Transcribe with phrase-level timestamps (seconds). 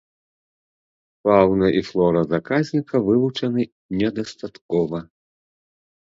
[1.27, 3.65] Фаўна і флора заказніка вывучаны
[3.99, 5.03] недастаткова.